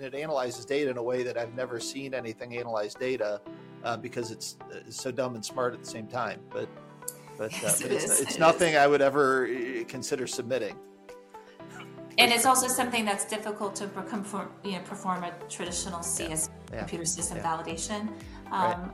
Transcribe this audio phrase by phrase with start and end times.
[0.00, 3.40] and it analyzes data in a way that I've never seen anything analyze data
[3.84, 6.40] uh, because it's, it's so dumb and smart at the same time.
[6.50, 6.68] But
[7.36, 8.78] but, uh, but it it's, it's It nothing is.
[8.78, 10.76] I would ever uh, consider submitting.
[12.18, 16.80] And it's also something that's difficult to perform, you know, perform a traditional CS Yeah.
[16.80, 17.44] computer system Yeah.
[17.44, 18.12] validation um,
[18.52, 18.90] Right.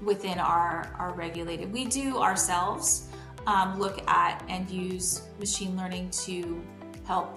[0.00, 1.70] within our, our regulated.
[1.70, 3.08] We do ourselves
[3.46, 6.62] um, look at and use machine learning to
[7.04, 7.36] help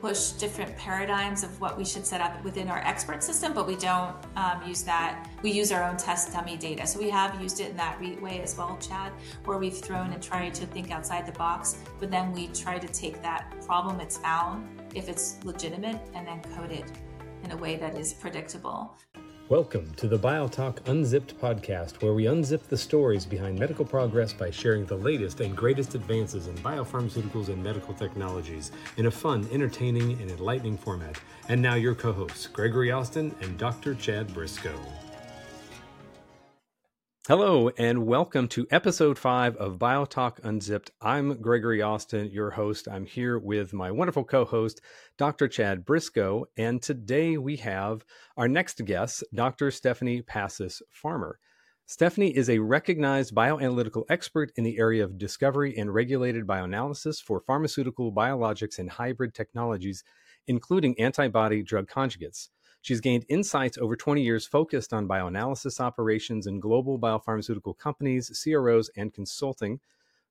[0.00, 3.76] push different paradigms of what we should set up within our expert system, but we
[3.76, 5.28] don't um, use that.
[5.42, 6.86] We use our own test dummy data.
[6.86, 9.12] So we have used it in that way as well, Chad,
[9.44, 12.88] where we've thrown and tried to think outside the box, but then we try to
[12.88, 16.90] take that problem it's found, if it's legitimate, and then code it
[17.44, 18.96] in a way that is predictable.
[19.50, 24.48] Welcome to the BioTalk Unzipped podcast, where we unzip the stories behind medical progress by
[24.48, 30.12] sharing the latest and greatest advances in biopharmaceuticals and medical technologies in a fun, entertaining,
[30.22, 31.18] and enlightening format.
[31.48, 33.96] And now, your co hosts, Gregory Austin and Dr.
[33.96, 34.78] Chad Briscoe.
[37.30, 40.90] Hello, and welcome to episode five of BioTalk Unzipped.
[41.00, 42.88] I'm Gregory Austin, your host.
[42.90, 44.80] I'm here with my wonderful co host,
[45.16, 45.46] Dr.
[45.46, 48.04] Chad Briscoe, and today we have
[48.36, 49.70] our next guest, Dr.
[49.70, 51.38] Stephanie Pasas Farmer.
[51.86, 57.38] Stephanie is a recognized bioanalytical expert in the area of discovery and regulated bioanalysis for
[57.38, 60.02] pharmaceutical, biologics, and hybrid technologies,
[60.48, 62.48] including antibody drug conjugates.
[62.82, 68.90] She's gained insights over 20 years focused on bioanalysis operations in global biopharmaceutical companies, CROs,
[68.96, 69.80] and consulting.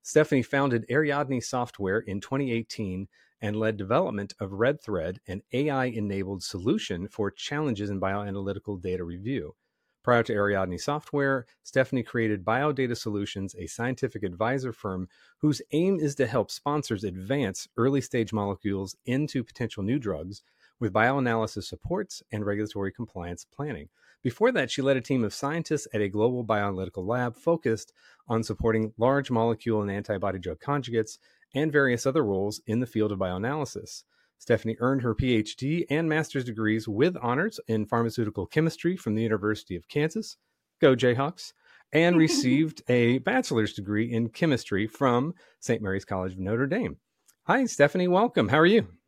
[0.02, 3.08] Stephanie founded Ariadne Software in 2018
[3.42, 9.55] and led development of RedThread, an AI enabled solution for challenges in bioanalytical data review.
[10.03, 16.16] Prior to Ariadne Software, Stephanie created Biodata Solutions, a scientific advisor firm whose aim is
[16.16, 20.42] to help sponsors advance early stage molecules into potential new drugs
[20.80, 23.90] with bioanalysis supports and regulatory compliance planning.
[24.22, 27.94] Before that, she led a team of scientists at a global bioanalytical lab focused
[28.28, 31.18] on supporting large molecule and antibody drug conjugates
[31.56, 34.04] and various other roles in the field of bioanalysis.
[34.38, 39.76] Stephanie earned her PhD and master's degrees with honors in pharmaceutical chemistry from the University
[39.76, 40.38] of Kansas.
[40.80, 41.54] Go Jayhawks!
[41.92, 45.82] And received a bachelor's degree in chemistry from St.
[45.82, 46.98] Mary's College of Notre Dame.
[47.44, 48.08] Hi, Stephanie.
[48.08, 48.50] Welcome.
[48.50, 48.98] How are you?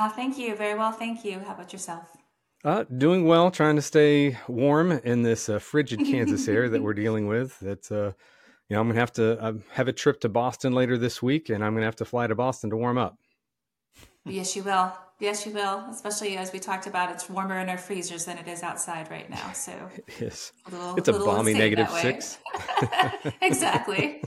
[0.00, 0.56] Uh, thank you.
[0.56, 0.92] Very well.
[0.92, 1.40] Thank you.
[1.40, 2.16] How about yourself?
[2.64, 6.94] Uh, doing well, trying to stay warm in this uh, frigid Kansas air that we're
[7.04, 7.58] dealing with.
[7.60, 8.12] That uh,
[8.70, 11.50] you know, I'm gonna have to uh, have a trip to Boston later this week,
[11.50, 13.18] and I'm gonna have to fly to Boston to warm up.
[14.24, 14.90] Yes, you will.
[15.18, 15.84] Yes, you will.
[15.90, 19.28] Especially as we talked about, it's warmer in our freezers than it is outside right
[19.28, 19.52] now.
[19.52, 19.72] So
[20.18, 22.38] Yes, a little, it's a balmy negative six.
[23.42, 24.22] exactly.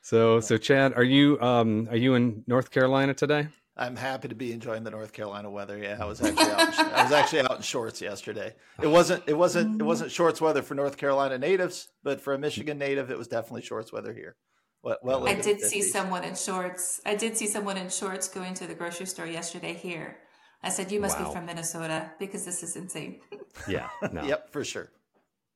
[0.00, 3.48] So, so Chad, are you um, are you in North Carolina today?
[3.76, 5.76] I'm happy to be enjoying the North Carolina weather.
[5.78, 8.54] Yeah, I was actually out, I was actually out in shorts yesterday.
[8.80, 12.38] It wasn't it wasn't it wasn't shorts weather for North Carolina natives, but for a
[12.38, 14.36] Michigan native, it was definitely shorts weather here.
[14.82, 17.00] Well, well I did see someone in shorts.
[17.06, 20.18] I did see someone in shorts going to the grocery store yesterday here.
[20.62, 21.26] I said, "You must Wow.
[21.28, 23.20] be from Minnesota because this is insane."
[23.66, 24.90] Yeah, no, Yep, for sure.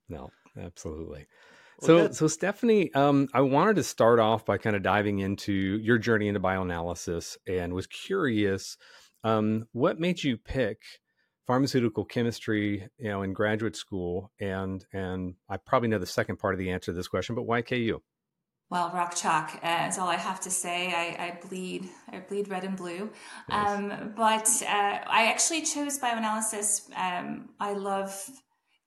[0.09, 1.27] no, absolutely.
[1.81, 2.15] So, good.
[2.15, 6.29] so Stephanie, um, I wanted to start off by kind of diving into your journey
[6.29, 8.77] into bioanalysis, and was curious,
[9.23, 10.79] um, what made you pick
[11.47, 16.55] pharmaceutical chemistry, you know, in graduate school, and and I probably know the second part
[16.55, 18.01] of the answer to this question, but why KU?
[18.71, 19.55] Well, rock chalk.
[19.57, 20.93] Uh, that's all I have to say.
[20.93, 21.89] I, I bleed.
[22.13, 23.09] I bleed red and blue.
[23.49, 23.79] Nice.
[23.79, 26.91] Um, but uh, I actually chose bioanalysis.
[26.95, 28.29] Um, I love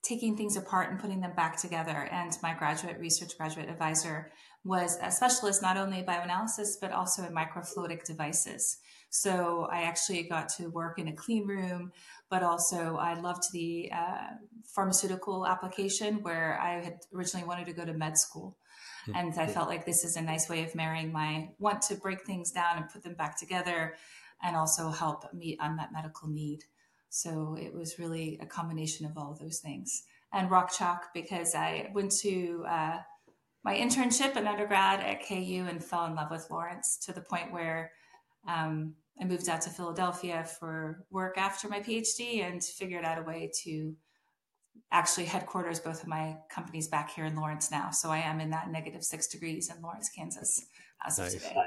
[0.04, 2.08] taking things apart and putting them back together.
[2.12, 4.32] And my graduate research graduate advisor
[4.64, 8.78] was a specialist not only in bioanalysis but also in microfluidic devices.
[9.10, 11.92] So I actually got to work in a clean room,
[12.30, 14.28] but also I loved the uh,
[14.74, 18.58] pharmaceutical application where I had originally wanted to go to med school.
[19.06, 19.16] Hmm.
[19.16, 22.24] And I felt like this is a nice way of marrying my want to break
[22.26, 23.96] things down and put them back together
[24.42, 26.64] and also help meet unmet medical need.
[27.12, 30.04] So it was really a combination of all those things.
[30.32, 33.00] And rock chalk because I went to uh,
[33.66, 37.52] my internship in undergrad at KU and fell in love with Lawrence to the point
[37.52, 37.92] where
[38.48, 43.24] um, I moved out to Philadelphia for work after my PhD and figured out a
[43.24, 43.94] way to
[44.90, 47.92] actually headquarters both of my companies back here in Lawrence now.
[47.92, 50.66] So I am in that negative six degrees in Lawrence, Kansas
[51.06, 51.34] as of Nice.
[51.34, 51.56] today.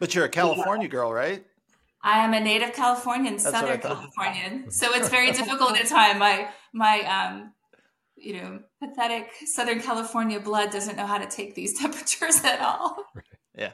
[0.00, 1.44] But you're a California girl, right?
[2.02, 3.80] I am a native Californian, what I Southern.
[3.80, 4.64] Californian.
[4.70, 6.18] So it's very difficult at time.
[6.18, 7.52] My my um
[8.20, 13.04] you know, pathetic Southern California blood doesn't know how to take these temperatures at all.
[13.56, 13.72] Yeah.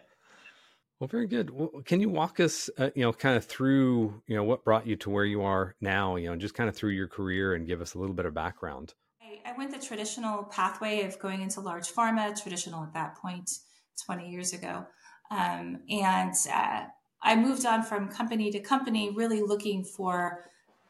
[1.00, 1.50] Well, very good.
[1.50, 4.86] Well, can you walk us, uh, you know, kind of through, you know, what brought
[4.86, 7.66] you to where you are now, you know, just kind of through your career and
[7.66, 8.94] give us a little bit of background?
[9.20, 13.50] I, I went the traditional pathway of going into large pharma, traditional at that point,
[14.06, 14.86] 20 years ago.
[15.30, 16.84] Um, and uh,
[17.24, 20.44] I moved on from company to company, really looking for,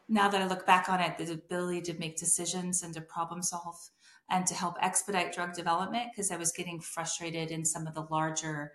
[0.09, 3.41] now that I look back on it, the ability to make decisions and to problem
[3.41, 3.77] solve
[4.29, 8.05] and to help expedite drug development because I was getting frustrated in some of the
[8.11, 8.73] larger,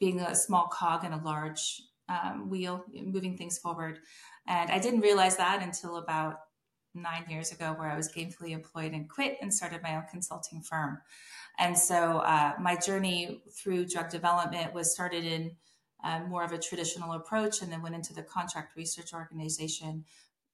[0.00, 3.98] being a small cog in a large um, wheel, moving things forward.
[4.46, 6.36] And I didn't realize that until about
[6.94, 10.62] nine years ago, where I was gainfully employed and quit and started my own consulting
[10.62, 10.98] firm.
[11.58, 15.52] And so uh, my journey through drug development was started in
[16.04, 20.04] uh, more of a traditional approach and then went into the contract research organization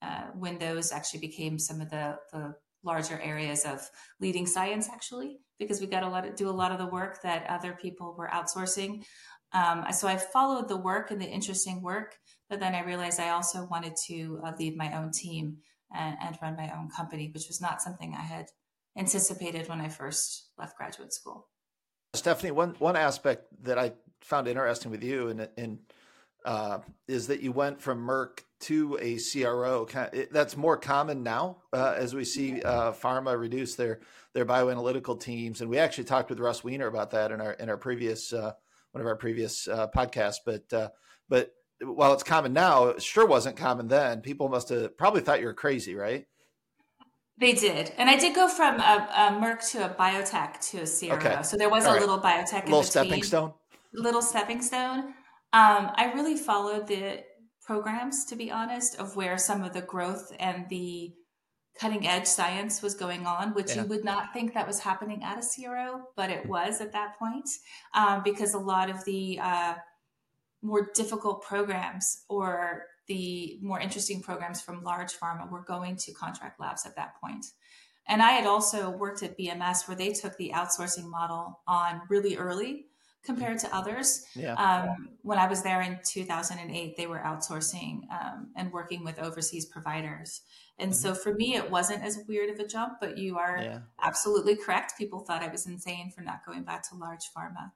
[0.03, 2.55] uh, when those actually became some of the, the
[2.85, 3.89] larger areas of
[4.21, 7.21] leading science actually because we got a lot of do a lot of the work
[7.23, 9.05] that other people were outsourcing.
[9.53, 12.17] Um, so i followed the work and the interesting work
[12.51, 15.57] but then i realized i also wanted to uh, lead my own team
[15.97, 18.45] and, and run my own company which was not something i had
[18.99, 21.49] anticipated when i first left graduate school.
[22.13, 23.91] Stephanie one one aspect that i
[24.23, 25.79] found interesting with you and, and
[26.45, 29.87] uh, is that you went from merck to a CRO.
[30.31, 34.01] That's more common now uh, as we see uh, pharma reduce their
[34.35, 35.61] their bioanalytical teams.
[35.61, 38.53] And we actually talked with Russ Weiner about that in our in our previous uh,
[38.93, 40.39] one of our previous uh, podcasts.
[40.45, 40.89] But uh,
[41.29, 44.21] but while it's common now, it sure wasn't common then.
[44.21, 46.27] People must have probably thought you were crazy, right?
[47.41, 50.87] They did, and I did go from a, a Merck to a biotech to a
[50.87, 51.17] CRO.
[51.17, 51.43] Okay.
[51.45, 52.01] So there was All a right.
[52.01, 53.53] little biotech, little stepping stone,
[53.93, 55.15] little stepping stone.
[55.53, 57.25] Um, I really followed the
[57.63, 61.13] programs, to be honest, of where some of the growth and the
[61.79, 63.83] cutting edge science was going on, which yeah.
[63.83, 67.19] you would not think that was happening at a CRO, but it was at that
[67.19, 67.49] point
[67.95, 69.75] um, because a lot of the uh,
[70.61, 76.61] more difficult programs or the more interesting programs from large pharma were going to contract
[76.61, 77.47] labs at that point.
[78.09, 82.37] And I had also worked at BMS where they took the outsourcing model on really
[82.37, 82.87] early
[83.25, 84.25] compared to others.
[84.35, 84.55] Yeah.
[84.55, 89.67] Um, when I was there in 2008, they were outsourcing um, and working with overseas
[89.67, 90.43] providers.
[90.79, 90.99] And mm-hmm.
[90.99, 93.79] so for me, it wasn't as weird of a jump, but you are yeah.
[94.03, 94.95] absolutely correct.
[94.97, 97.73] People thought I was insane for not going back to large pharma.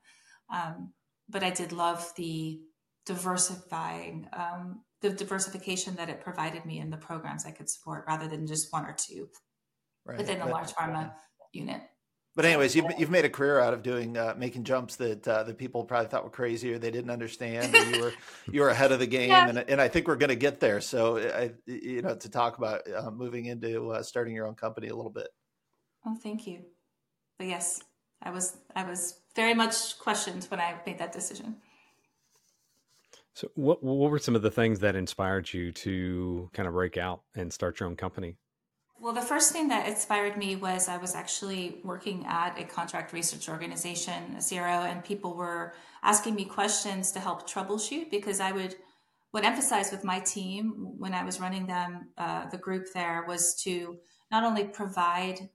[0.51, 0.93] Um,
[1.29, 2.61] but I did love the
[3.05, 8.29] diversifying, um, the diversification that it provided me in the programs I could support rather
[8.29, 9.29] than just one or two
[10.05, 10.19] right.
[10.19, 11.13] within a large pharma
[11.53, 11.83] unit.
[12.35, 15.43] But anyways, you've you've made a career out of doing uh, making jumps that uh,
[15.43, 17.75] that people probably thought were crazy or they didn't understand.
[17.75, 18.13] Or you were
[18.51, 19.49] you were ahead of the game, yeah.
[19.49, 20.81] and and I think we're going to get there.
[20.81, 24.89] So I you know to talk about uh, moving into uh, starting your own company
[24.89, 25.29] a little bit.
[26.07, 26.61] Oh, thank you.
[27.39, 27.83] But yes,
[28.23, 31.57] I was I was very much questioned when I made that decision.
[33.35, 36.97] So what what were some of the things that inspired you to kind of break
[36.97, 38.37] out and start your own company?
[39.03, 43.13] Well, the first thing that inspired me was I was actually working at a contract
[43.13, 48.53] research organization, a CRO, and people were asking me questions to help troubleshoot because I
[48.53, 48.77] would
[49.33, 53.61] would emphasize with my team when I was running them, uh, the group there was
[53.65, 53.99] to
[54.31, 55.49] not only provide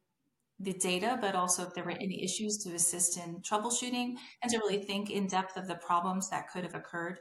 [0.59, 4.57] the data, but also if there were any issues to assist in troubleshooting and to
[4.57, 7.19] really think in depth of the problems that could have occurred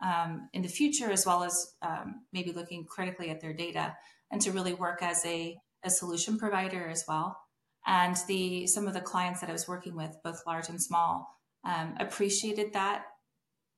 [0.00, 3.96] um, in the future, as well as um, maybe looking critically at their data
[4.30, 7.36] and to really work as a a solution provider as well.
[7.86, 11.28] And the some of the clients that I was working with, both large and small,
[11.64, 13.04] um, appreciated that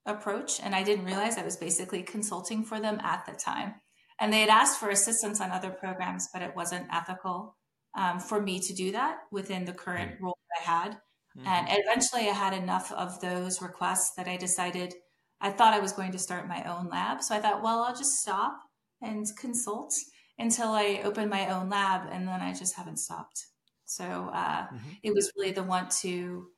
[0.06, 0.60] approach.
[0.62, 3.74] And I didn't realize I was basically consulting for them at the time.
[4.20, 7.56] And they had asked for assistance on other programs, but it wasn't ethical
[7.96, 10.24] um, for me to do that within the current mm-hmm.
[10.24, 10.92] role that I had.
[11.36, 11.48] Mm-hmm.
[11.48, 14.94] And eventually I had enough of those requests that I decided
[15.40, 17.22] I thought I was going to start my own lab.
[17.22, 18.58] So I thought, well, I'll just stop
[19.02, 19.92] and consult
[20.38, 23.46] until I opened my own lab, and then I just haven't stopped.
[23.84, 24.90] So uh, mm-hmm.
[25.02, 26.48] it was really the want to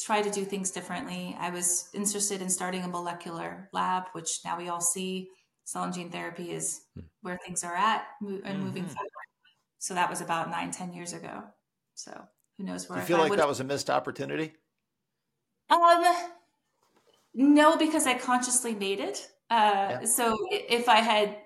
[0.00, 1.36] try to do things differently.
[1.38, 5.28] I was interested in starting a molecular lab, which now we all see
[5.64, 7.04] cell and gene therapy is mm.
[7.20, 8.60] where things are at and mm-hmm.
[8.62, 9.10] moving forward.
[9.78, 11.42] So that was about nine, ten years ago.
[11.94, 12.26] So
[12.56, 12.98] who knows where?
[12.98, 14.54] Do you feel like that was a missed opportunity?
[15.68, 16.04] Um,
[17.34, 19.28] no, because I consciously made it.
[19.50, 20.04] Uh, yeah.
[20.04, 21.36] So if I had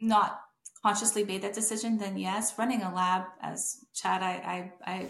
[0.00, 0.40] not
[0.82, 5.06] consciously made that decision, then yes, running a lab, as Chad, I, I, I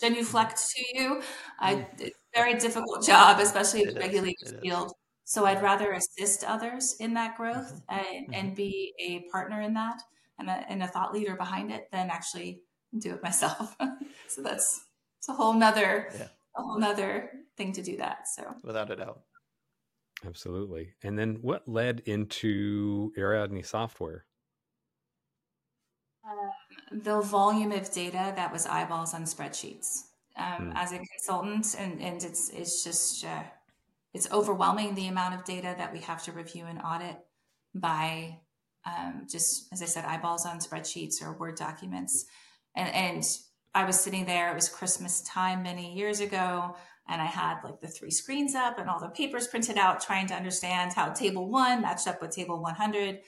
[0.00, 1.22] genuflect to you.
[1.60, 2.10] I, mm.
[2.34, 4.92] very difficult job, especially in the regulated field.
[5.24, 7.98] So I'd rather assist others in that growth mm-hmm.
[7.98, 8.34] and, mm-hmm.
[8.34, 10.02] and, be a partner in that
[10.38, 12.60] and a, and a, thought leader behind it than actually
[12.98, 13.74] do it myself.
[14.28, 14.84] so that's
[15.18, 16.26] it's a whole nother yeah.
[16.56, 18.28] a whole nother thing to do that.
[18.34, 19.20] So without a doubt.
[20.26, 20.94] Absolutely.
[21.02, 24.24] And then what led into Ariadne software?
[26.26, 30.04] Um, the volume of data that was eyeballs on spreadsheets.
[30.36, 30.72] Um, mm.
[30.74, 33.42] As a consultant, and, and it's it's just uh,
[34.12, 37.16] it's overwhelming the amount of data that we have to review and audit
[37.74, 38.38] by
[38.84, 42.26] um, just as I said, eyeballs on spreadsheets or Word documents.
[42.74, 43.24] And, and
[43.74, 44.50] I was sitting there.
[44.50, 46.74] It was Christmas time many years ago
[47.08, 50.26] and I had like the three screens up and all the papers printed out, trying
[50.28, 53.20] to understand how table one matched up with table 100.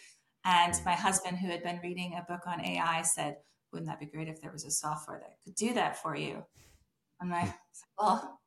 [0.46, 3.38] And my husband, who had been reading a book on AI, said,
[3.72, 6.44] Wouldn't that be great if there was a software that could do that for you?
[7.20, 8.40] And I said, Well,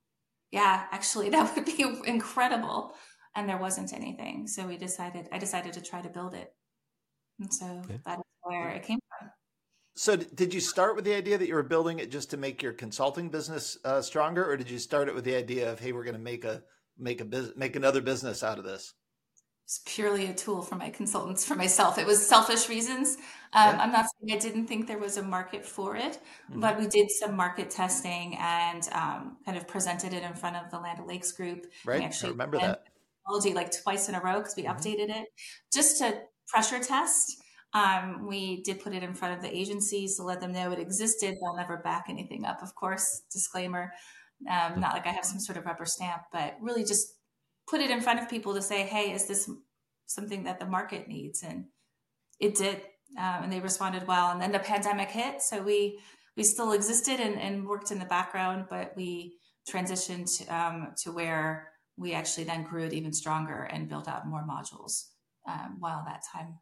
[0.49, 2.93] yeah, actually, that would be incredible.
[3.35, 4.47] And there wasn't anything.
[4.47, 6.51] So we decided, I decided to try to build it.
[7.39, 7.99] And so okay.
[8.05, 9.29] that is where it came from.
[9.95, 12.63] So, did you start with the idea that you were building it just to make
[12.63, 15.91] your consulting business uh, stronger, or did you start it with the idea of, hey,
[15.91, 16.63] we're going to make a
[16.97, 18.93] make a business, make another business out of this?
[19.69, 21.99] It's purely a tool for my consultants, for myself.
[21.99, 23.17] It was selfish reasons.
[23.53, 23.81] Um, yeah.
[23.83, 26.59] I'm not saying I didn't think there was a market for it, mm-hmm.
[26.59, 30.71] but we did some market testing and um, kind of presented it in front of
[30.71, 31.67] the Land O'Lakes group.
[31.85, 32.83] Right, actually I remember that
[33.27, 34.75] technology like twice in a row because we mm-hmm.
[34.75, 35.27] updated it
[35.71, 37.37] just to pressure test
[37.73, 40.79] um, we did put it in front of the agencies to let them know it
[40.79, 41.37] existed.
[41.39, 43.93] They'll never back anything up, of course, disclaimer.
[44.49, 47.18] Um, not like I have some sort of rubber stamp, but really just
[47.69, 49.49] put it in front of people to say, hey, is this
[50.07, 51.43] something that the market needs?
[51.43, 51.65] And
[52.39, 52.81] it did.
[53.17, 54.31] Um, and they responded well.
[54.31, 55.41] And then the pandemic hit.
[55.41, 55.99] So we,
[56.35, 59.37] we still existed and, and worked in the background, but we
[59.69, 64.45] transitioned um, to where we actually then grew it even stronger and built out more
[64.49, 65.09] modules
[65.47, 66.57] um, while that time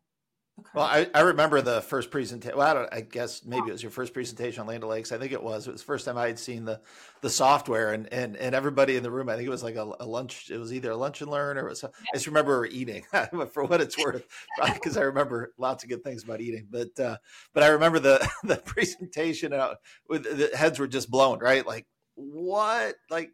[0.73, 2.57] well, I, I remember the first presentation.
[2.57, 5.11] Well, I, don't, I guess maybe it was your first presentation on Land O'Lakes.
[5.11, 5.67] I think it was.
[5.67, 6.81] It was the first time I had seen the
[7.21, 9.29] the software, and and and everybody in the room.
[9.29, 10.49] I think it was like a, a lunch.
[10.49, 11.83] It was either a lunch and learn or it was.
[11.83, 13.03] I just remember eating
[13.51, 14.25] for what it's worth,
[14.73, 16.67] because I remember lots of good things about eating.
[16.69, 17.17] But uh,
[17.53, 19.53] but I remember the the presentation.
[19.53, 19.75] Uh,
[20.09, 21.39] with the heads were just blown.
[21.39, 21.85] Right, like
[22.15, 22.95] what?
[23.11, 23.31] Like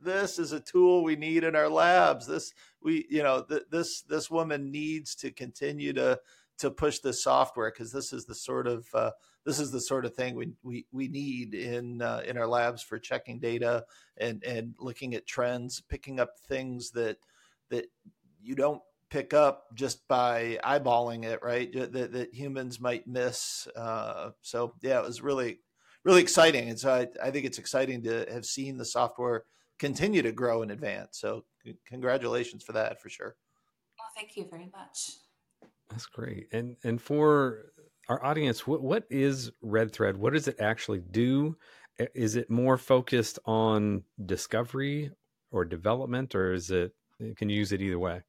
[0.00, 2.26] this is a tool we need in our labs.
[2.26, 2.52] This
[2.82, 6.18] we you know th- this this woman needs to continue to
[6.58, 9.10] to push this software because this is the sort of uh,
[9.44, 12.82] this is the sort of thing we we, we need in uh, in our labs
[12.82, 13.84] for checking data
[14.16, 17.18] and and looking at trends, picking up things that
[17.70, 17.86] that
[18.42, 21.72] you don't pick up just by eyeballing it, right?
[21.72, 23.68] That, that humans might miss.
[23.76, 25.60] Uh, so yeah, it was really
[26.04, 29.44] really exciting, and so I, I think it's exciting to have seen the software
[29.78, 31.18] continue to grow and advance.
[31.18, 31.44] So
[31.86, 33.36] congratulations for that, for sure.
[34.14, 35.16] Thank you very much.
[35.94, 36.48] That's great.
[36.50, 37.66] And and for
[38.08, 40.16] our audience, what what is RedThread?
[40.16, 41.56] What does it actually do?
[42.14, 45.12] Is it more focused on discovery
[45.52, 46.92] or development, or is it
[47.36, 48.22] can you use it either way?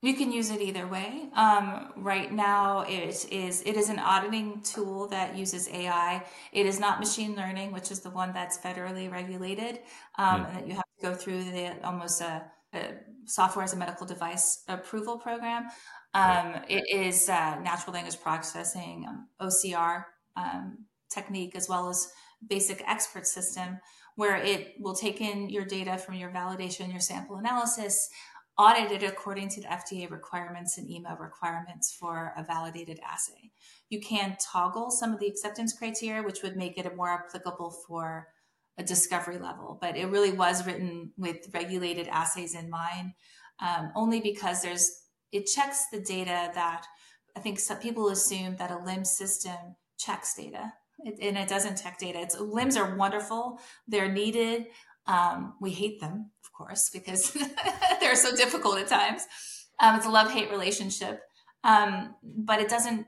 [0.00, 1.28] You can use it either way.
[1.34, 6.24] Um, right now, it is it is an auditing tool that uses AI.
[6.52, 9.80] It is not machine learning, which is the one that's federally regulated,
[10.16, 10.48] um, mm.
[10.48, 12.94] and that you have to go through the almost a, a
[13.26, 15.68] software as a medical device approval program.
[16.14, 20.04] Um, it is uh, natural language processing, um, OCR
[20.36, 20.78] um,
[21.10, 22.08] technique, as well as
[22.48, 23.80] basic expert system,
[24.16, 28.08] where it will take in your data from your validation, your sample analysis,
[28.56, 33.50] audit it according to the FDA requirements and EMA requirements for a validated assay.
[33.90, 38.28] You can toggle some of the acceptance criteria, which would make it more applicable for
[38.78, 43.12] a discovery level, but it really was written with regulated assays in mind,
[43.60, 45.03] um, only because there's
[45.34, 46.86] it checks the data that
[47.36, 51.82] I think some people assume that a LIMS system checks data, it, and it doesn't
[51.82, 52.20] check data.
[52.20, 54.66] It's LIMS are wonderful; they're needed.
[55.06, 57.36] Um, we hate them, of course, because
[58.00, 59.26] they're so difficult at times.
[59.80, 61.20] Um, it's a love hate relationship,
[61.64, 63.06] um, but it doesn't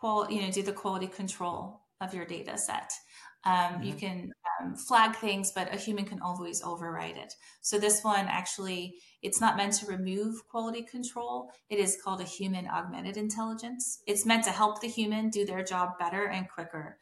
[0.00, 2.92] qual you know do the quality control of your data set.
[3.44, 3.82] Um, mm-hmm.
[3.84, 7.32] You can um, flag things, but a human can always override it.
[7.60, 11.50] So this one actually, it's not meant to remove quality control.
[11.70, 14.02] It is called a human augmented intelligence.
[14.06, 16.98] It's meant to help the human do their job better and quicker.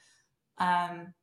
[0.58, 1.14] Um,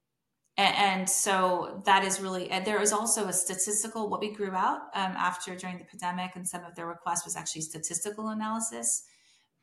[0.56, 4.52] and, and, so that is really, and there is also a statistical, what we grew
[4.52, 9.04] out um, after during the pandemic and some of their requests was actually statistical analysis.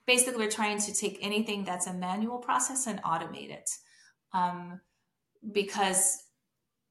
[0.04, 3.70] Basically, we're trying to take anything that's a manual process and automate it.
[4.32, 4.80] Um,
[5.52, 6.18] because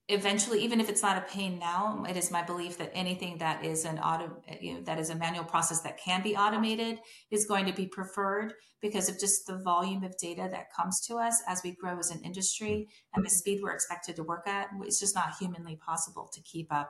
[0.08, 3.64] eventually even if it's not a pain now it is my belief that anything that
[3.64, 7.00] is an auto you know, that is a manual process that can be automated
[7.32, 11.16] is going to be preferred because of just the volume of data that comes to
[11.16, 14.70] us as we grow as an industry and the speed we're expected to work at
[14.84, 16.90] it's just not humanly possible to keep up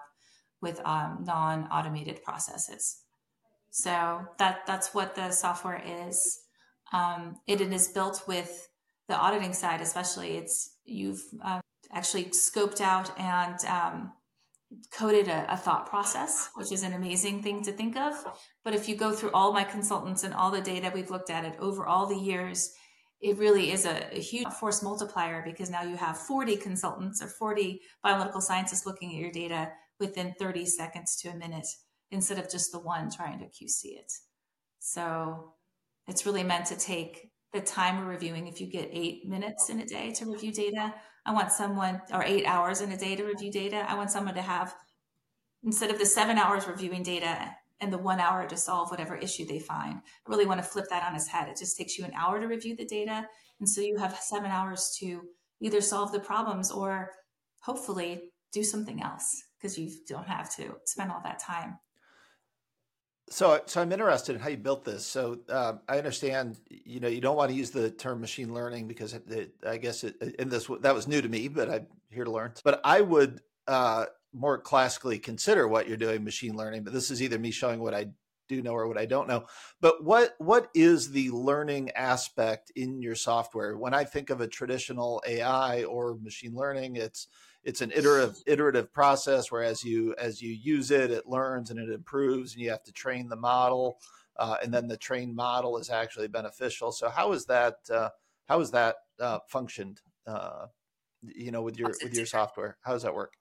[0.62, 3.04] with um, non-automated processes
[3.72, 6.40] So that that's what the software is.
[6.94, 8.69] Um, it, it is built with
[9.10, 10.38] the auditing side, especially.
[10.38, 11.60] It's you've uh,
[11.92, 14.14] actually scoped out and um,
[14.92, 18.14] coded a, a, thought process, which is an amazing thing to think of.
[18.64, 21.44] But if you go through all my consultants and all the data we've looked at
[21.44, 22.72] it over all the years,
[23.20, 27.28] it really is a, a, huge force multiplier because now you have 40 consultants or
[27.28, 31.68] 40 biomedical scientists looking at your data within 30 seconds to a minute
[32.12, 34.12] instead of just the one trying to QC it.
[34.80, 35.56] So
[36.08, 38.48] it's really meant to take the time we're reviewing.
[38.48, 40.94] If you get eight minutes in a day to review data,
[41.26, 44.36] I want someone, or eight hours in a day to review data, I want someone
[44.36, 44.76] to have,
[45.64, 49.46] instead of the seven hours reviewing data and the one hour to solve whatever issue
[49.46, 51.48] they find, I really want to flip that on its head.
[51.48, 53.26] It just takes you an hour to review the data.
[53.60, 55.22] And so you have seven hours to
[55.62, 57.12] either solve the problems or
[57.60, 61.78] hopefully do something else because you don't have to spend all that time.
[63.32, 65.06] So, so I'm interested in how you built this.
[65.06, 68.88] So, uh, I understand, you know, you don't want to use the term machine learning
[68.88, 71.88] because it, it, I guess it, in this that was new to me, but I'm
[72.10, 72.54] here to learn.
[72.64, 76.84] But I would uh, more classically consider what you're doing machine learning.
[76.84, 78.08] But this is either me showing what I
[78.48, 79.46] do know or what I don't know.
[79.80, 83.78] But what what is the learning aspect in your software?
[83.78, 87.28] When I think of a traditional AI or machine learning, it's
[87.64, 91.80] it's an iterative iterative process where as you as you use it it learns and
[91.80, 94.00] it improves and you have to train the model
[94.40, 96.92] uh, and then the trained model is actually beneficial.
[96.92, 98.10] So how is that uh,
[98.48, 100.68] how is that uh, functioned uh,
[101.22, 102.78] you know with your with your software?
[102.82, 103.34] How does that work?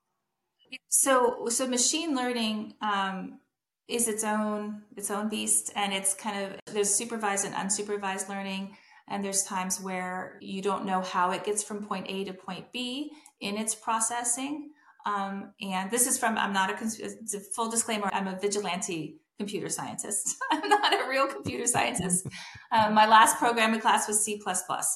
[0.89, 3.39] So so machine learning um,
[3.87, 8.77] is its own its own beast and it's kind of there's supervised and unsupervised learning
[9.11, 12.73] and there's times where you don't know how it gets from point A to point
[12.73, 14.71] B in its processing.
[15.07, 20.37] Um, and this is from, I'm not a, full disclaimer, I'm a vigilante computer scientist.
[20.51, 22.27] I'm not a real computer scientist.
[22.73, 24.41] Um, my last programming class was C++.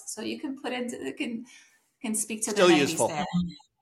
[0.07, 1.45] So you can put it, can,
[2.03, 3.09] can speak to still the useful.
[3.09, 3.25] there.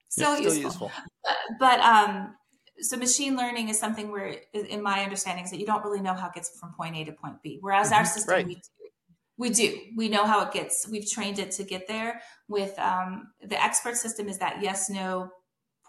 [0.09, 0.63] Still, still useful.
[0.63, 0.93] useful.
[1.25, 2.35] But, but um,
[2.81, 6.15] so machine learning is something where, in my understanding, is that you don't really know
[6.15, 7.59] how it gets from point A to point B.
[7.61, 7.99] Whereas mm-hmm.
[7.99, 8.47] our system, right.
[8.47, 8.61] we do.
[9.41, 9.75] We do.
[9.97, 10.87] We know how it gets.
[10.87, 12.21] We've trained it to get there.
[12.47, 15.31] With um, the expert system, is that yes no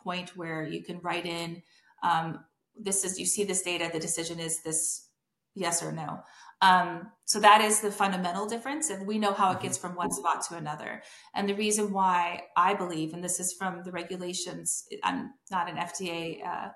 [0.02, 1.62] point where you can write in.
[2.02, 2.46] Um,
[2.80, 3.90] this is you see this data.
[3.92, 5.10] The decision is this
[5.54, 6.22] yes or no.
[6.62, 10.14] Um, so that is the fundamental difference, and we know how it gets from one
[10.14, 11.04] spot to another.
[11.36, 15.76] And the reason why I believe, and this is from the regulations, I'm not an
[15.76, 16.70] FDA uh,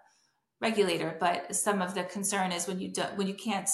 [0.59, 3.69] regulator, but some of the concern is when you do, when you can't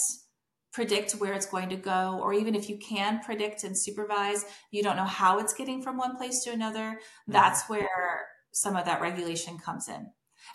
[0.72, 4.82] predict where it's going to go, or even if you can predict and supervise, you
[4.82, 6.80] don't know how it's getting from one place to another.
[6.80, 7.32] Mm-hmm.
[7.32, 10.06] That's where some of that regulation comes in,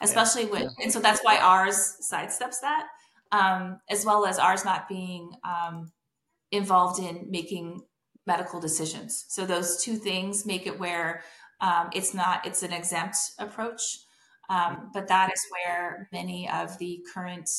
[0.01, 0.51] especially yeah.
[0.51, 0.83] with, yeah.
[0.83, 2.87] and so that's why ours sidesteps that,
[3.31, 5.91] um, as well as ours not being um,
[6.51, 7.81] involved in making
[8.25, 9.25] medical decisions.
[9.29, 11.23] So those two things make it where
[11.61, 13.81] um, it's not, it's an exempt approach.
[14.49, 17.49] Um, but that is where many of the current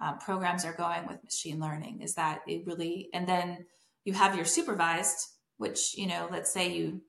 [0.00, 2.02] uh, programs are going with machine learning.
[2.02, 3.08] Is that it really?
[3.14, 3.66] And then
[4.04, 5.28] you have your supervised
[5.58, 7.02] which you know let's say you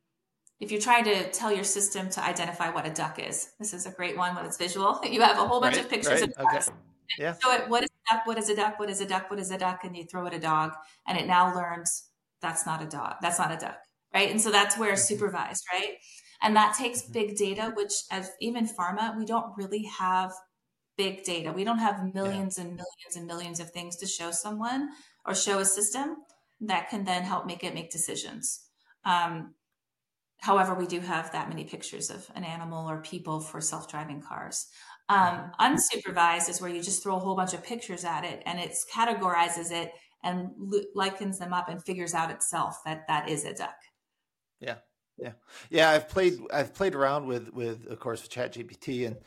[0.60, 3.86] if you're trying to tell your system to identify what a duck is this is
[3.86, 5.00] a great one when it's visual.
[5.10, 6.68] You have a whole bunch right, of pictures right, of ducks.
[6.68, 6.78] Okay.
[7.20, 7.34] yeah.
[7.34, 9.40] So it, what is a duck what is a duck what is a duck what
[9.40, 10.74] is a duck and you throw it a dog
[11.08, 12.10] and it now learns
[12.42, 13.78] that's not a dog that's not a duck
[14.14, 14.32] right?
[14.32, 15.00] And so that's where mm-hmm.
[15.00, 15.98] supervised right?
[16.42, 17.14] And that takes mm-hmm.
[17.14, 20.32] big data which as even pharma we don't really have
[20.98, 21.52] big data.
[21.52, 22.66] We don't have millions yeah.
[22.66, 24.90] and millions and millions of things to show someone
[25.26, 26.18] or show a system
[26.62, 28.62] that can then help make it make decisions.
[29.06, 29.54] Um,
[30.42, 34.22] however, we do have that many pictures of an animal or people for self driving
[34.22, 34.68] cars.
[35.10, 35.76] Um, mm-hmm.
[35.76, 38.76] unsupervised is where you just throw a whole bunch of pictures at it and it
[38.94, 39.92] categorizes it
[40.24, 40.50] and
[40.96, 43.76] likens them up and figures out itself that that is a duck.
[44.60, 44.76] Yeah.
[45.18, 45.32] Yeah.
[45.70, 45.92] Yeah.
[45.92, 49.18] I've played, I've played around with, with, of course, with ChatGPT and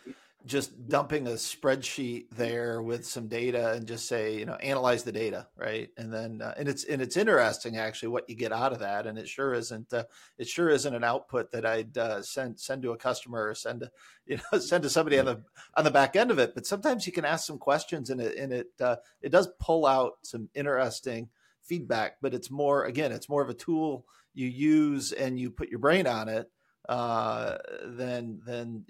[0.46, 5.12] just dumping a spreadsheet there with some data and just say you know analyze the
[5.12, 5.90] data right?
[5.96, 9.07] And then uh, and it's and it's interesting actually what you get out of that
[9.07, 10.05] and it sure isn't uh,
[10.38, 13.81] it sure isn't an output that i'd uh, send send to a customer or send
[13.81, 13.90] to
[14.26, 15.42] you know send to somebody on the
[15.74, 18.37] on the back end of it but sometimes you can ask some questions and it
[18.37, 21.29] and it uh, it does pull out some interesting
[21.61, 25.68] feedback but it's more again it's more of a tool you use and you put
[25.68, 26.50] your brain on it
[26.88, 28.85] uh, then then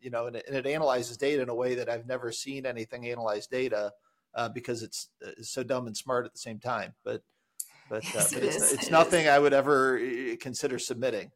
[0.00, 2.66] you know, and it, and it, analyzes data in a way that I've never seen
[2.66, 3.92] anything analyze data
[4.34, 6.94] uh, because it's, it's, so dumb and smart at the same time.
[7.04, 7.22] But
[7.90, 9.28] but, uh, yes, but it's, it's it nothing is.
[9.28, 11.30] I would ever uh, consider submitting.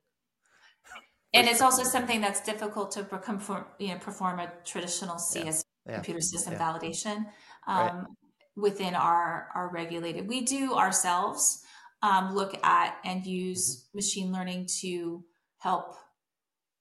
[1.35, 5.93] And it's also something that's difficult to perform, you know, perform a traditional CS yeah.
[5.93, 5.95] Yeah.
[5.97, 6.59] computer system yeah.
[6.59, 7.17] validation.
[7.67, 8.05] Um, right.
[8.57, 10.29] within our our regulated.
[10.29, 11.63] We do ourselves
[12.03, 13.99] um, look at and use mm-hmm.
[13.99, 15.25] machine learning to
[15.59, 15.97] help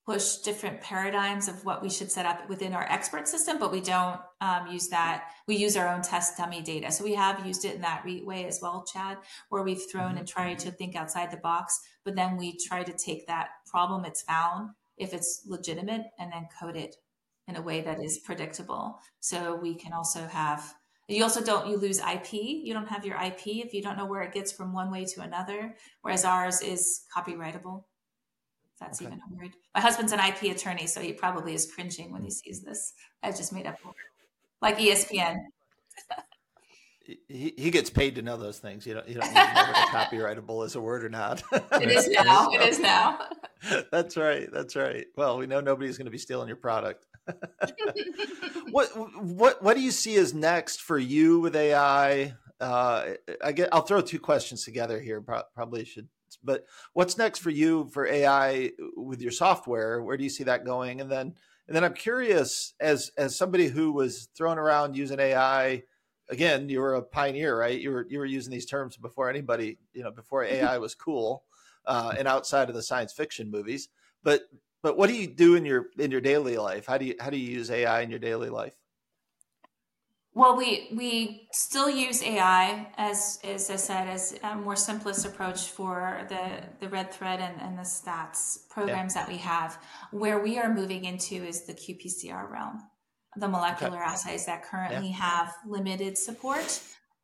[0.05, 3.81] push different paradigms of what we should set up within our expert system, but we
[3.81, 5.29] don't um, use that.
[5.47, 6.91] We use our own test dummy data.
[6.91, 9.17] So we have used it in that way as well, Chad,
[9.49, 10.17] where we've thrown mm-hmm.
[10.19, 14.05] and tried to think outside the box, but then we try to take that problem
[14.05, 16.97] it's found, if it's legitimate, and then code it
[17.47, 18.99] in a way that is predictable.
[19.21, 20.75] So we can also have
[21.07, 24.07] you also don't you lose ip you don't have your ip if you don't know
[24.07, 27.83] where it gets from one way to another whereas ours is copyrightable
[28.79, 29.07] that's okay.
[29.07, 29.51] even a word.
[29.73, 32.93] My husband's an IP attorney, so he probably is cringing when he sees this.
[33.23, 33.77] I just made up
[34.61, 35.37] like ESPN.
[37.27, 38.85] he, he gets paid to know those things.
[38.85, 41.43] You don't you don't know whether copyrightable is a word or not.
[41.51, 42.49] it is now.
[42.51, 43.19] It is now.
[43.91, 44.51] that's right.
[44.51, 45.05] That's right.
[45.15, 47.05] Well, we know nobody's going to be stealing your product.
[48.71, 48.87] what
[49.21, 52.33] what what do you see as next for you with AI?
[52.59, 53.69] Uh, I get.
[53.71, 55.21] I'll throw two questions together here.
[55.21, 56.07] Probably should
[56.43, 60.01] but what's next for you for AI with your software?
[60.01, 61.01] Where do you see that going?
[61.01, 61.35] And then
[61.67, 65.83] and then I'm curious as as somebody who was thrown around using AI
[66.29, 67.79] again, you were a pioneer, right?
[67.79, 71.43] You were you were using these terms before anybody, you know, before AI was cool,
[71.85, 73.89] uh, and outside of the science fiction movies.
[74.23, 74.43] But
[74.81, 76.85] but what do you do in your in your daily life?
[76.85, 78.73] How do you how do you use AI in your daily life?
[80.35, 85.69] Well, we we still use AI as as I said as a more simplest approach
[85.69, 89.21] for the the red thread and, and the stats programs yeah.
[89.21, 89.79] that we have.
[90.11, 92.83] Where we are moving into is the qPCR realm,
[93.37, 94.11] the molecular okay.
[94.11, 95.15] assays that currently yeah.
[95.15, 96.81] have limited support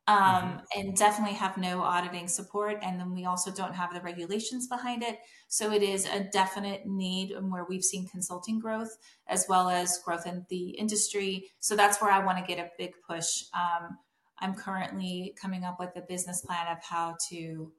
[0.08, 0.80] um, mm-hmm.
[0.80, 2.78] and definitely have no auditing support.
[2.82, 5.18] And then we also don't have the regulations behind it.
[5.48, 8.96] So it is a definite need and where we've seen consulting growth
[9.28, 11.50] as well as growth in the industry.
[11.60, 13.44] So that's where I want to get a big push.
[13.54, 13.98] Um,
[14.40, 17.72] I'm currently coming up with a business plan of how to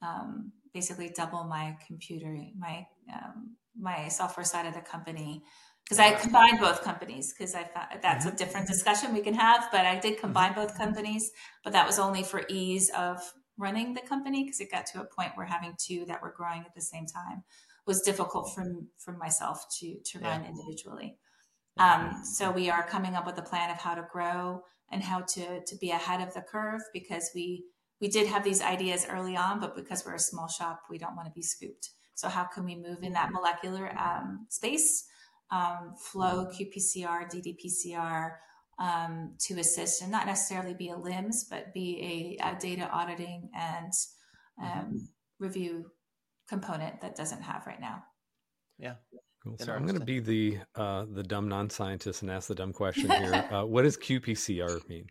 [0.00, 5.42] um, basically double my computer, my um, my software side of the company
[5.84, 8.36] because I combined both companies because I found that's a mm-hmm.
[8.36, 9.68] different discussion we can have.
[9.70, 10.62] But I did combine mm-hmm.
[10.62, 11.30] both companies,
[11.62, 13.20] but that was only for ease of
[13.58, 16.60] running the company because it got to a point where having two that were growing
[16.60, 17.44] at the same time
[17.86, 18.64] was difficult for
[18.98, 20.48] for myself to to run yeah.
[20.48, 21.18] individually.
[21.76, 25.20] Um, so we are coming up with a plan of how to grow and how
[25.20, 27.64] to to be ahead of the curve because we
[28.00, 31.16] we did have these ideas early on, but because we're a small shop, we don't
[31.16, 31.90] want to be scooped.
[32.14, 35.04] So how can we move in that molecular um, space?
[35.50, 38.32] Um, flow qpcr ddpcr
[38.78, 43.48] um, to assist and not necessarily be a lims but be a, a data auditing
[43.54, 43.92] and
[44.62, 45.90] um, review
[46.48, 48.02] component that doesn't have right now
[48.78, 48.94] yeah
[49.44, 49.56] Cool.
[49.60, 53.10] So I'm going to be the uh, the dumb non-scientist and ask the dumb question
[53.10, 53.46] here.
[53.52, 55.06] uh, what does qPCR mean?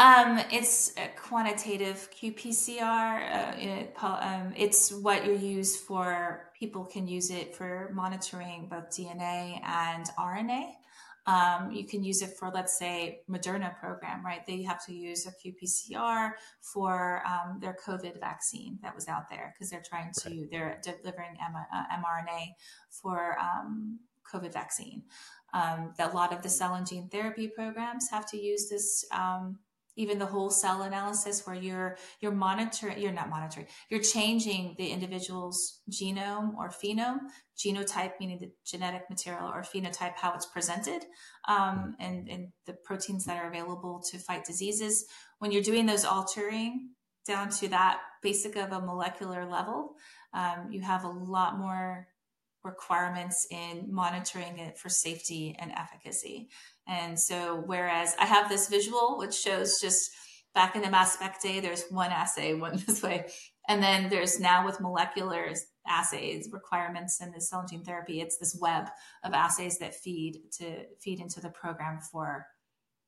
[0.00, 3.92] Um, it's a quantitative qPCR.
[4.02, 9.60] Uh, um, it's what you use for people can use it for monitoring both DNA
[9.62, 10.70] and RNA.
[11.26, 14.40] Um, you can use it for, let's say, Moderna program, right?
[14.46, 16.30] They have to use a qPCR
[16.62, 20.48] for um, their COVID vaccine that was out there because they're trying to, right.
[20.50, 22.54] they're delivering M- uh, mRNA
[22.88, 23.98] for um,
[24.32, 25.02] COVID vaccine.
[25.52, 29.58] Um, a lot of the cell and gene therapy programs have to use this um,
[29.96, 34.88] even the whole cell analysis where you're you're monitoring you're not monitoring you're changing the
[34.88, 37.18] individual's genome or phenome
[37.58, 41.02] genotype meaning the genetic material or phenotype how it's presented
[41.48, 45.04] um, and, and the proteins that are available to fight diseases.
[45.38, 46.90] When you're doing those altering
[47.26, 49.94] down to that basic of a molecular level
[50.32, 52.08] um, you have a lot more
[52.62, 56.48] requirements in monitoring it for safety and efficacy
[56.90, 60.10] and so, whereas I have this visual, which shows just
[60.56, 63.26] back in the mass spec day, there's one assay, one this way.
[63.68, 65.52] And then there's now with molecular
[65.86, 68.88] assays requirements in the cell and gene therapy, it's this web
[69.22, 72.46] of assays that feed to feed into the program for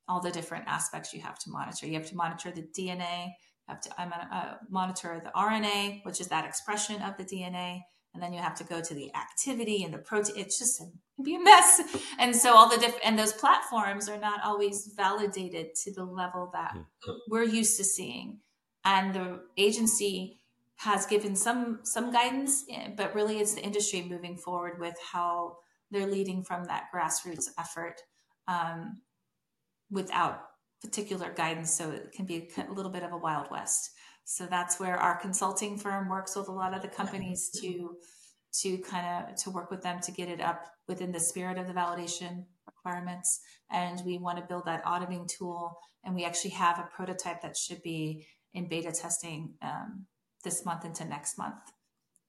[0.07, 1.87] all the different aspects you have to monitor.
[1.87, 6.29] You have to monitor the DNA, you have to uh, monitor the RNA, which is
[6.29, 7.81] that expression of the DNA
[8.15, 10.37] and then you have to go to the activity and the protein.
[10.37, 10.85] It's just a,
[11.23, 11.81] be a mess.
[12.19, 16.51] And so all the different and those platforms are not always validated to the level
[16.53, 17.13] that hmm.
[17.29, 18.41] we're used to seeing.
[18.85, 20.41] And the agency
[20.77, 25.59] has given some some guidance, eh, but really it's the industry moving forward with how
[25.91, 28.01] they're leading from that grassroots effort
[28.49, 29.01] um,
[29.91, 30.43] without
[30.83, 31.73] particular guidance.
[31.73, 33.91] So it can be a little bit of a wild west.
[34.25, 37.97] So that's where our consulting firm works with a lot of the companies to
[38.61, 41.67] to kind of to work with them to get it up within the spirit of
[41.67, 43.41] the validation requirements.
[43.71, 45.79] And we want to build that auditing tool.
[46.05, 50.05] And we actually have a prototype that should be in beta testing um,
[50.45, 51.73] this month into next month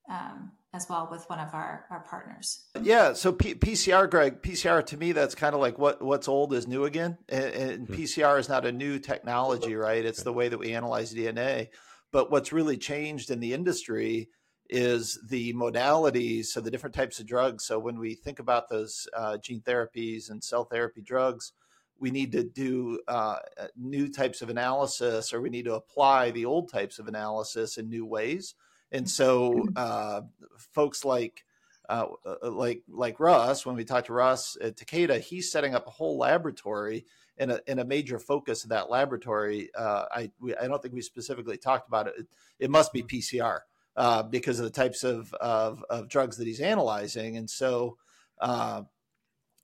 [0.09, 2.65] um, as well with one of our, our partners.
[2.81, 3.13] Yeah.
[3.13, 6.67] So P- PCR, Greg, PCR to me, that's kind of like what what's old is
[6.67, 7.17] new again.
[7.29, 8.01] And, and mm-hmm.
[8.01, 10.03] PCR is not a new technology, right?
[10.03, 11.69] It's the way that we analyze DNA.
[12.11, 14.29] But what's really changed in the industry
[14.69, 17.65] is the modalities, so the different types of drugs.
[17.65, 21.53] So when we think about those uh, gene therapies and cell therapy drugs,
[21.99, 23.37] we need to do uh,
[23.77, 27.89] new types of analysis, or we need to apply the old types of analysis in
[27.89, 28.55] new ways.
[28.93, 29.73] And so, mm-hmm.
[29.75, 30.21] uh,
[30.57, 31.43] folks like
[31.89, 35.87] uh, uh, like like Russ, when we talked to Russ at Takeda, he's setting up
[35.87, 37.05] a whole laboratory,
[37.37, 39.69] and a, and a major focus of that laboratory.
[39.75, 42.13] Uh, I we, I don't think we specifically talked about it.
[42.19, 42.27] It,
[42.59, 43.17] it must be mm-hmm.
[43.17, 43.59] PCR
[43.97, 47.97] uh, because of the types of, of, of drugs that he's analyzing, and so.
[48.39, 48.83] Uh,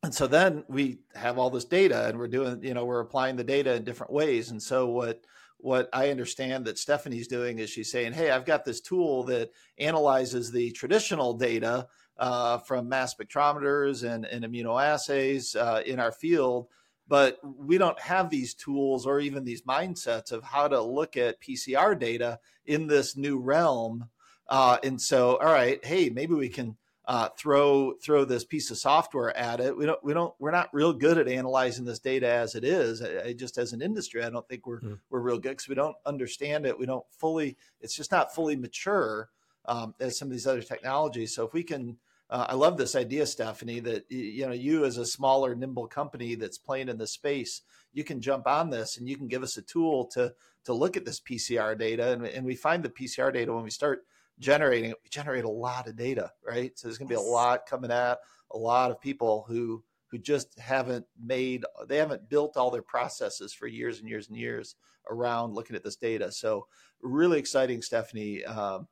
[0.01, 3.35] and so then we have all this data and we're doing you know we're applying
[3.35, 5.25] the data in different ways and so what
[5.59, 9.51] what I understand that Stephanie's doing is she's saying, Hey, I've got this tool that
[9.77, 16.67] analyzes the traditional data uh, from mass spectrometers and, and immunoassays uh, in our field,
[17.07, 21.41] but we don't have these tools or even these mindsets of how to look at
[21.41, 24.09] PCR data in this new realm.
[24.47, 26.75] Uh, and so, all right, hey, maybe we can
[27.09, 29.75] uh, throw throw this piece of software at it.
[29.75, 33.01] We don't we don't we're not real good at analyzing this data as it is.
[33.01, 34.99] I, I just as an industry, I don't think we're mm.
[35.09, 36.77] we're real good because we don't understand it.
[36.77, 37.57] We don't fully.
[37.81, 39.29] It's just not fully mature
[39.65, 41.33] um, as some of these other technologies.
[41.33, 41.97] So if we can.
[42.31, 46.35] Uh, I love this idea, Stephanie, that you know you as a smaller, nimble company
[46.35, 49.57] that's playing in the space, you can jump on this and you can give us
[49.57, 50.31] a tool to
[50.65, 53.71] to look at this PCR data, and, and we find the PCR data when we
[53.71, 54.03] start
[54.39, 56.77] generating we generate a lot of data right?
[56.77, 58.19] So there's going to be a lot coming at
[58.51, 63.53] a lot of people who who just haven't made they haven't built all their processes
[63.53, 64.75] for years and years and years
[65.09, 66.31] around looking at this data.
[66.31, 66.67] So
[67.01, 68.87] really exciting stephanie um,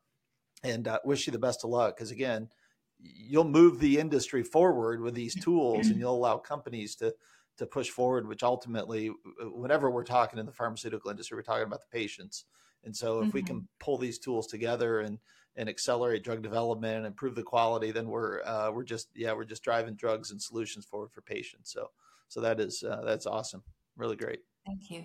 [0.63, 2.49] and uh, wish you the best of luck because again
[2.99, 7.13] you'll move the industry forward with these tools and you'll allow companies to
[7.57, 9.11] to push forward which ultimately
[9.51, 12.45] whenever we're talking in the pharmaceutical industry we're talking about the patients
[12.87, 13.37] and so if mm-hmm.
[13.37, 15.19] we can pull these tools together and
[15.57, 19.43] and accelerate drug development and improve the quality, then we're uh, we're just yeah we're
[19.43, 21.71] just driving drugs and solutions forward for patients.
[21.71, 21.91] So
[22.29, 23.61] so that is uh, that's awesome,
[23.97, 24.39] really great.
[24.65, 25.03] Thank you.